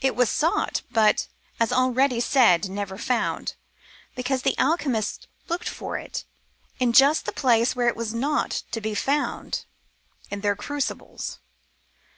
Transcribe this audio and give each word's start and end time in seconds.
It 0.00 0.16
was 0.16 0.30
sought, 0.30 0.80
but, 0.90 1.28
as 1.60 1.70
already 1.70 2.18
said, 2.18 2.70
never 2.70 2.96
found, 2.96 3.56
because 4.14 4.40
the 4.40 4.56
alchemists 4.58 5.26
looked 5.50 5.68
for 5.68 5.98
it 5.98 6.24
in 6.78 6.94
just 6.94 7.26
the 7.26 7.30
place 7.32 7.76
where 7.76 7.86
it 7.88 7.94
was 7.96 8.14
not 8.14 8.62
to 8.70 8.80
be 8.80 8.94
found, 8.94 9.66
in 10.30 10.40
their 10.40 10.56
crucibles. 10.56 11.40